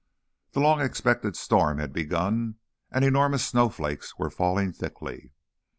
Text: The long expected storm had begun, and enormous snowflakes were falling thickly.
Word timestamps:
The 0.53 0.59
long 0.59 0.81
expected 0.81 1.35
storm 1.35 1.77
had 1.77 1.93
begun, 1.93 2.55
and 2.89 3.05
enormous 3.05 3.45
snowflakes 3.45 4.17
were 4.17 4.31
falling 4.31 4.73
thickly. 4.73 5.33